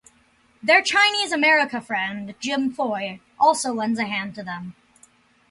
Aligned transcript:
Their 0.63 0.81
Chinese-America 0.81 1.79
friend, 1.79 2.33
Jim 2.39 2.71
Foy 2.73 3.19
also 3.39 3.71
lends 3.71 3.99
a 3.99 4.05
hand 4.05 4.33
to 4.33 4.41
them. 4.41 4.73